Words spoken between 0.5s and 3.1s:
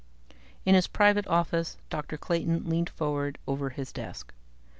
In his private office, Dr. Clayton leaned